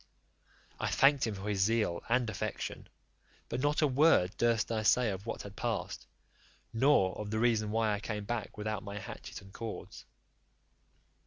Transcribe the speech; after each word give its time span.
I 0.79 0.87
thanked 0.87 1.27
him 1.27 1.35
for 1.35 1.47
his 1.47 1.61
zeal 1.61 2.01
and 2.09 2.27
affection, 2.27 2.89
but 3.49 3.59
not 3.59 3.83
a 3.83 3.87
word 3.87 4.33
durst 4.39 4.71
I 4.71 4.81
say 4.81 5.11
of 5.11 5.27
what 5.27 5.43
had 5.43 5.55
passed, 5.55 6.07
nor 6.73 7.15
of 7.19 7.29
the 7.29 7.37
reason 7.37 7.69
why 7.69 7.93
I 7.93 7.99
came 7.99 8.23
back 8.25 8.57
without 8.57 8.81
my 8.81 8.97
hatchet 8.97 9.43
and 9.43 9.53
cords. 9.53 10.05